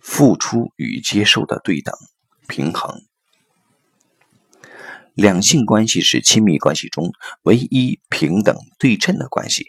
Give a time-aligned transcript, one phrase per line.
[0.00, 1.94] 付出与接受的对等
[2.48, 3.02] 平衡。
[5.14, 7.12] 两性关系是亲密关系中
[7.42, 9.66] 唯一平等对称的关系，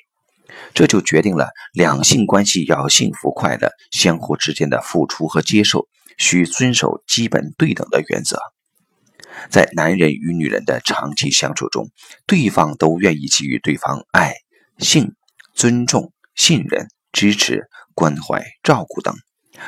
[0.73, 8.39] 这就决定了两性关系要幸福快乐，相互之间的付出和接受需遵守基本对等的原则。
[9.49, 11.89] 在男人与女人的长期相处中，
[12.25, 14.35] 对方都愿意给予对方爱、
[14.77, 15.15] 性、
[15.53, 19.15] 尊重、信任、支持、关怀、照顾等，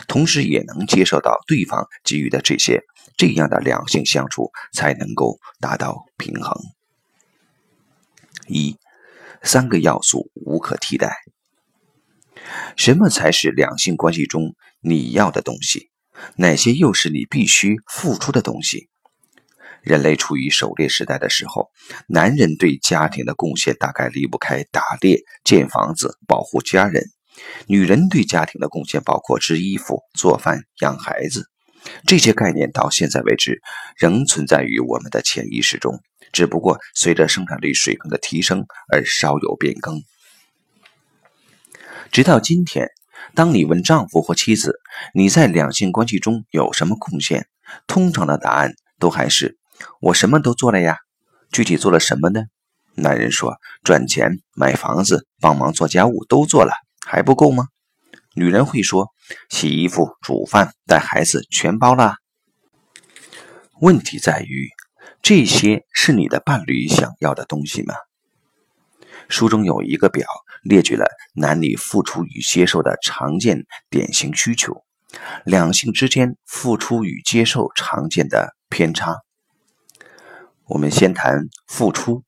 [0.08, 2.82] 同时也能接受到对方给予的这些，
[3.18, 6.54] 这样的两性相处才能够达到平衡。
[8.48, 8.78] 一，
[9.42, 11.16] 三个要素无可替代。
[12.76, 15.90] 什么才是两性关系中你要的东西？
[16.36, 18.90] 哪些又是你必须付出的东西？
[19.82, 21.70] 人类处于狩猎时代的时候，
[22.08, 27.04] 男人对家庭的贡献大概离不开打猎、建房子、保护家人；
[27.68, 31.50] 女人对家庭的贡献包括织衣服、做饭、养孩子。
[32.08, 33.62] 这些概念到现在为止
[33.98, 36.00] 仍存在于我们的潜意识中，
[36.32, 40.02] 只不过随着生产力水平的提升而稍有变更。
[42.12, 42.90] 直到今天，
[43.36, 44.80] 当你问丈夫或妻子
[45.14, 47.48] 你在两性关系中有什么贡献，
[47.88, 49.58] 通常的答案都还是。
[50.00, 51.00] 我什么都做了呀，
[51.52, 52.44] 具体做了什么呢？
[52.96, 56.72] 男人说：赚钱、买房子、帮忙做家务都做了，
[57.06, 57.68] 还不够吗？
[58.36, 59.10] 女人会说：
[59.50, 62.16] 洗衣服、煮饭、带孩子全包了。
[63.82, 64.70] 问题在于，
[65.22, 67.94] 这些是你的伴侣想要的东西吗？
[69.30, 70.28] 书中有一个表，
[70.64, 74.84] 列举了男女付出与接受的常见典型需求，
[75.46, 79.16] 两性之间付出与接受常见的偏差。
[80.66, 82.24] 我们先谈付出。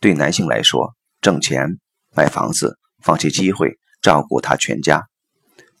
[0.00, 1.78] 对男性来说，挣钱、
[2.14, 5.00] 买房子、放弃机会、照顾他全家；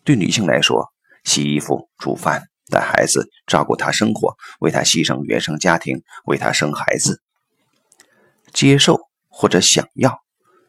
[0.04, 0.92] 对女性来说，
[1.24, 7.22] 洗衣服、煮饭、带孩子、照顾他生活、为他牺牲原生家庭、为他生孩子。
[8.52, 8.98] 接受
[9.28, 10.22] 或者想要，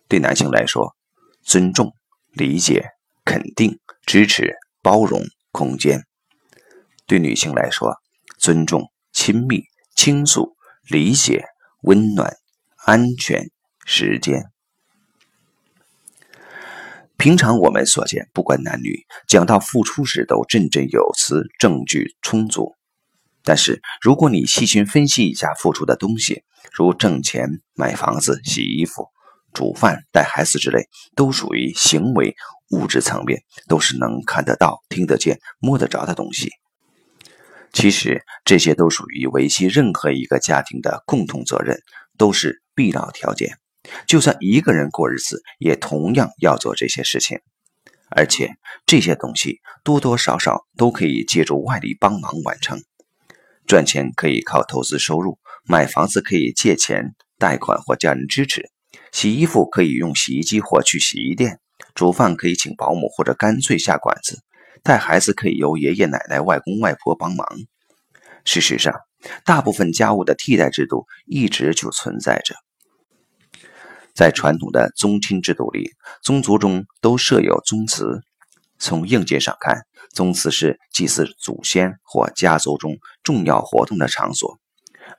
[0.08, 0.96] 对男性来说，
[1.42, 1.94] 尊重、
[2.32, 2.90] 理解、
[3.26, 6.00] 肯定、支持、包容、空间；
[7.06, 7.96] 对女性来说，
[8.38, 9.64] 尊重、亲密、
[9.96, 10.56] 倾诉。
[10.88, 11.46] 理解、
[11.84, 12.38] 温暖、
[12.84, 13.52] 安全、
[13.86, 14.50] 时间。
[17.20, 22.78] 平常我们所见，不管男女，讲到付出时都振振有词，证据充足。
[23.44, 29.10] 但是，如果你细心分析一下付出的东西，如挣钱、买房子、洗衣服、
[29.52, 32.38] 煮饭、带孩子之类，都属于行为
[32.72, 36.50] 物质层面，都是能看得到、听得见、摸得着的东西。
[37.74, 41.82] 其实这些都属于维系任何一个家庭的共同责任，
[42.18, 43.58] 都是必要条件。
[44.08, 47.40] 就算一个人过日子，也同样要做这些事情。
[48.10, 48.56] 而且
[48.86, 52.82] 这些东西多多少少都可以借助外力帮忙完成。
[53.68, 58.72] 赚钱可以靠投资收入，买房子可以借钱贷款或家人支持，
[59.12, 61.60] 洗衣服可以用洗衣机或去洗衣店，
[61.94, 64.40] 煮饭可以请保姆或者干脆下馆子。
[64.82, 67.48] 带孩子可以由爷爷奶奶、外公外婆帮忙。
[68.44, 68.94] 事实上，
[69.46, 72.56] 大部分家务的替代制度一直就存在着。
[74.20, 75.92] 在传统的宗亲制度里，
[76.22, 78.20] 宗族中都设有宗祠。
[78.78, 84.58] 从硬件上看，宗祠是祭祀祖先或家族中重要活动的场所；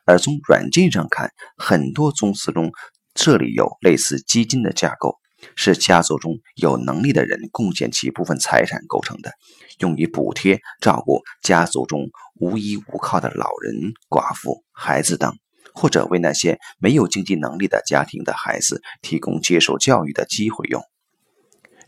[0.05, 2.73] 而从软件上看，很多宗祠中
[3.17, 5.17] 设立有类似基金的架构。
[5.57, 9.33] 是家族中有能力的人贡献其部分财产构成的，
[9.79, 15.35] 用于补贴照顾家族中无依无靠的老人、寡妇、孩子等，
[15.75, 20.83] 或者为那些没有经济能力的家庭的孩子提供接受教育的机会用。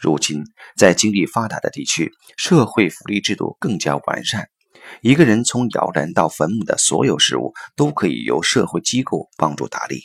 [0.01, 0.45] 如今，
[0.77, 4.49] 在经济发达的地区，社会福利制度更加完善，
[5.01, 10.05] 一个人从摇篮到坟墓的所有事务都可以由社会机构帮助打理。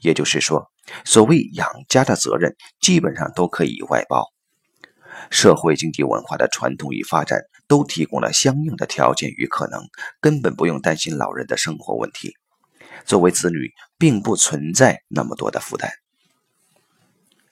[0.00, 0.70] 也就是说。
[1.04, 4.26] 所谓养家的责任，基本上都可以外包。
[5.30, 9.80] 社会经济文化的传统与发展，都提供了相应的条件与可能，
[10.20, 12.34] 根本不用担心老人的生活问题。
[13.04, 15.90] 作为子女，并不存在那么多的负担。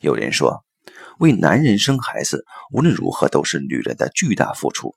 [0.00, 0.64] 有人说，
[1.18, 4.94] 为男人生孩子，无论如何都是女人的巨大付出，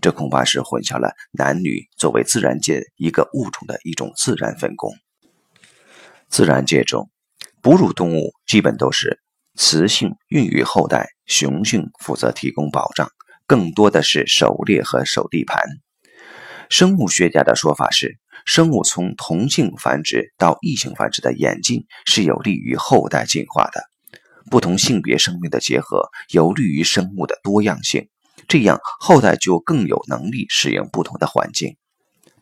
[0.00, 4.92] 这恐怕是混淆了男女作为自然界一个物种的一种自然分工。
[6.28, 7.10] 自然界中。
[7.62, 9.22] 哺乳动物基本都是
[9.54, 13.08] 雌性孕育后代，雄性负责提供保障，
[13.46, 15.62] 更多的是狩猎和守地盘。
[16.68, 23.84] 生物学家的说法是，生物从同性繁殖到异性繁殖的演进是有利于后代进化的。
[24.50, 28.08] 不同性别生命的结合有利于生物的多样性，
[28.46, 31.76] 这样后代就更有能力适应不同的环境。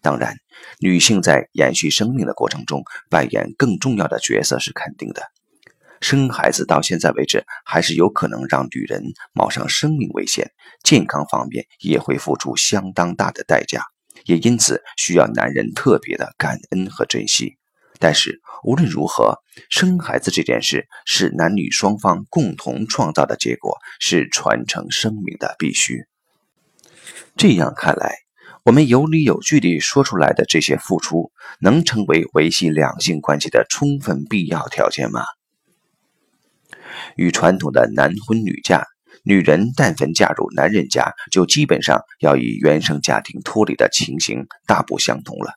[0.00, 0.36] 当然，
[0.80, 5.22] 女性在延续生命的过程中扮演更重要的角色是肯定的。
[6.00, 10.50] 生孩子到现在为止，还是有可能让女人冒上生命危险，
[10.82, 13.84] 健康方面也会付出相当大的代价，
[14.24, 17.56] 也因此需要男人特别的感恩和珍惜。
[17.98, 19.38] 但是无论如何，
[19.70, 26.04] 生孩子这件事是男女双方共同创造的结果，是传承生命的必须。
[27.36, 28.16] 这样看来，
[28.64, 31.30] 我们有理有据地说出来的这些付出，
[31.60, 35.22] 能成为维系两性关系的充分必要条件吗？
[37.16, 38.84] 与传统的男婚女嫁，
[39.24, 45.54] 女人但凡嫁入男人家，就基本上要与原生家庭脱离的情形大不相同了。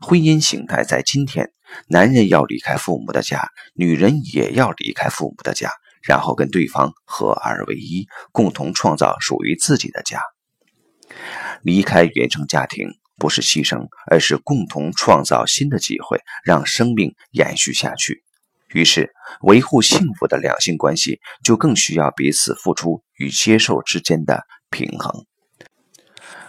[0.00, 1.50] 婚姻形态在今天，
[1.88, 5.70] 男人要离开父母的家，女人也要离开父母的家，
[6.02, 10.20] 然后跟对方合二为一，共同创造属于自己的家。
[11.62, 18.25] 离开原生家庭不是牺牲，而是共同创造新的机会，让生命延续下去。
[18.68, 25.24] 于是，维护幸福的两性关系就更需要彼此付出与接受之间的平衡。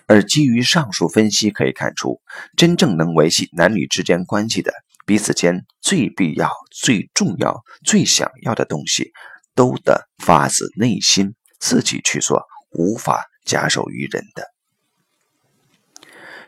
[0.07, 2.21] 而基于上述分析可以看出，
[2.55, 4.73] 真正能维系男女之间关系的
[5.05, 9.11] 彼此间最必要、最重要、最想要的东西，
[9.53, 14.47] 都得发自内心自己去做，无法假手于人的。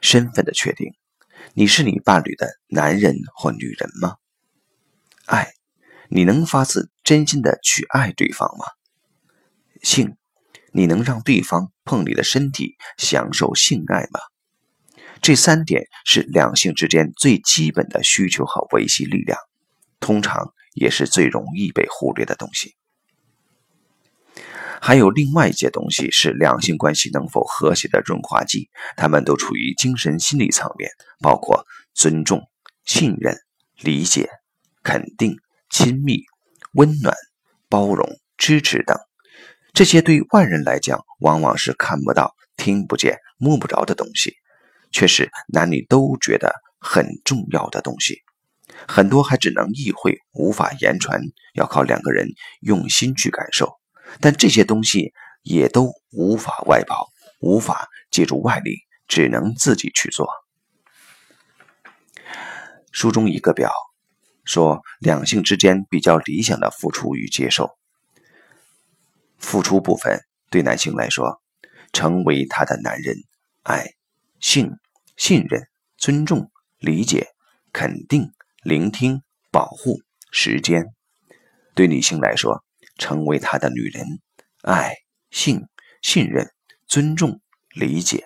[0.02, 0.94] 身份的确定，
[1.54, 4.16] 你是你伴侣的男人或女人吗？
[5.26, 5.52] 爱，
[6.10, 8.66] 你能发自真心的去爱对方吗？
[9.82, 10.16] 性。
[10.72, 14.20] 你能让对方碰你的身体，享受性爱吗？
[15.20, 19.40] 这三点是两性之间最基本的需求和维系力量，
[20.00, 22.76] 通常也是最容易被忽略的东西。
[24.80, 31.66] 还有另外一些东西是两性关系能否和谐的润滑剂，它们都处于精神心理层面，包括
[31.96, 32.48] 尊重、
[32.86, 33.36] 信任、
[33.80, 34.30] 理解、
[34.84, 35.36] 肯定、
[35.70, 36.24] 亲密、
[36.74, 37.16] 温暖、
[37.70, 38.98] 包容、支持等。
[39.74, 44.34] 这些对外人来讲，往往是看不到、听不见、摸不着的东西，
[44.92, 48.22] 却是男女都觉得很重要的东西。
[48.88, 51.22] 很多还只能意会，无法言传，
[51.54, 52.28] 要靠两个人
[52.62, 53.74] 用心去感受。
[54.20, 55.14] 但这些东西
[55.44, 57.08] 也都无法外包，
[57.40, 58.78] 无法借助外力，
[59.08, 60.28] 只能自己去做。
[62.92, 63.72] 书中一个表
[64.50, 67.78] 说，两性之间比较理想的付出与接受。
[69.38, 71.40] 付出部分对男性来说，
[71.94, 73.16] 成为他的男人，
[73.62, 73.94] 爱、
[74.40, 74.80] 性、
[75.16, 75.68] 信任、
[75.98, 76.50] 尊重、
[76.80, 77.28] 理解、
[77.72, 80.02] 肯定、聆听、保护、
[80.32, 80.82] 时间；
[81.76, 82.66] 对女性来说，
[82.98, 84.04] 成为他的女人，
[84.64, 84.96] 爱、
[85.30, 85.68] 性、
[86.02, 86.50] 信任、
[86.88, 87.40] 尊重、
[87.76, 88.26] 理解、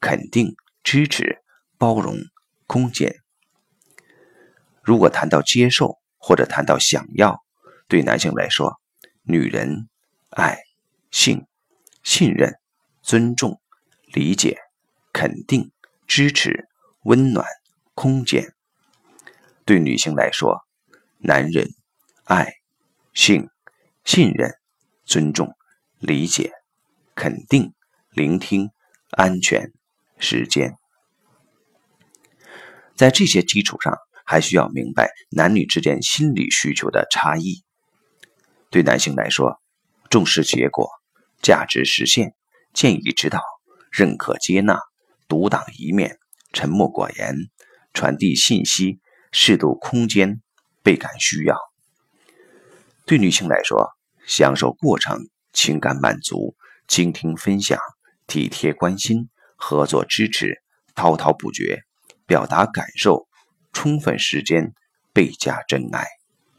[0.00, 0.54] 肯定、
[0.84, 1.38] 支持、
[1.78, 2.18] 包容、
[2.66, 3.21] 空间。
[4.82, 7.42] 如果谈到接受或者谈到想要，
[7.88, 8.80] 对男性来说，
[9.22, 9.88] 女人。
[10.34, 10.56] 爱、
[11.10, 11.46] 性、
[12.02, 12.58] 信任、
[13.02, 13.60] 尊重、
[14.06, 14.56] 理解、
[15.12, 15.70] 肯定、
[16.06, 16.70] 支持、
[17.02, 17.46] 温暖、
[17.92, 18.54] 空间。
[19.66, 20.62] 对女性来说，
[21.18, 21.68] 男人
[22.24, 22.50] 爱、
[23.12, 23.50] 性、
[24.06, 24.54] 信任、
[25.04, 25.54] 尊重、
[25.98, 26.50] 理解、
[27.14, 27.74] 肯定、
[28.08, 28.70] 聆听、
[29.10, 29.70] 安全、
[30.16, 30.78] 时间。
[32.96, 37.62] 在这些基础上，还需要明白男女之间心理需求的差异。
[38.70, 39.60] 对男性来说，
[40.10, 40.88] 重视结果、
[41.42, 42.34] 价值实现、
[42.72, 43.40] 建议指导、
[43.90, 44.78] 认可接纳、
[45.28, 46.18] 独当一面、
[46.52, 47.34] 沉默寡言、
[47.92, 49.00] 传递信息、
[49.30, 50.40] 适度空间、
[50.82, 51.56] 倍感需要。
[53.04, 53.90] 对女性来说，
[54.26, 55.18] 享受过程、
[55.52, 56.54] 情感满足、
[56.88, 57.78] 倾听分享、
[58.26, 60.62] 体贴关心、合作支持、
[60.94, 61.80] 滔滔不绝、
[62.26, 63.26] 表达感受、
[63.72, 64.72] 充分时间
[65.12, 66.21] 倍加珍爱。